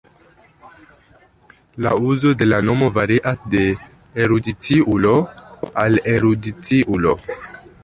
[1.85, 3.63] La uzo de la nomo varias de
[4.25, 5.15] erudiciulo
[5.85, 7.17] al erudiciulo.